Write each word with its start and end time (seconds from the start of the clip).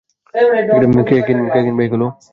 কে 1.09 1.17
কিনবে 1.25 1.83
এইগুলা? 1.83 2.07